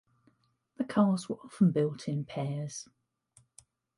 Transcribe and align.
The 0.77 0.83
cars 0.83 1.29
were 1.29 1.35
often 1.43 1.69
built 1.71 2.07
in 2.07 2.25
pairs. 2.25 2.87